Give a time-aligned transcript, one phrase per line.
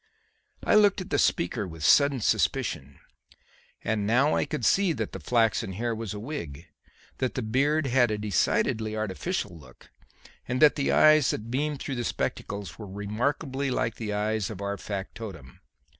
[0.63, 2.99] I looked at the speaker with sudden suspicion.
[3.83, 6.65] And now I could see that the flaxen hair was a wig;
[7.19, 9.91] that the beard had a decidedly artificial look,
[10.47, 14.59] and that the eyes that beamed through the spectacles were remarkably like the eyes of
[14.59, 15.59] our factotum.